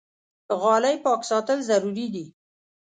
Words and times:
غالۍ 0.61 0.95
پاک 1.05 1.21
ساتل 1.29 1.59
ضروري 1.69 2.07
دي. 2.13 2.25